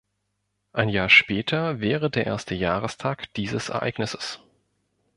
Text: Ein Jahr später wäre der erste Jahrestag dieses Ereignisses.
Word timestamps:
Ein 0.73 0.89
Jahr 0.89 1.09
später 1.09 1.79
wäre 1.79 2.09
der 2.09 2.25
erste 2.25 2.55
Jahrestag 2.55 3.31
dieses 3.35 3.69
Ereignisses. 3.69 4.39